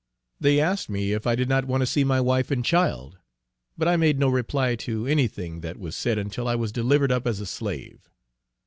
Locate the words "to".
1.81-1.85, 4.77-5.05